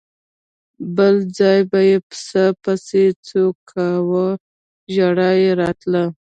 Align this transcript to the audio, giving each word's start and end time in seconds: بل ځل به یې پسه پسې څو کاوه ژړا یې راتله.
بل 0.95 1.15
ځل 1.37 1.59
به 1.71 1.79
یې 1.89 1.97
پسه 2.07 2.45
پسې 2.61 3.05
څو 3.27 3.43
کاوه 3.69 4.27
ژړا 4.93 5.31
یې 5.43 5.51
راتله. 5.61 6.03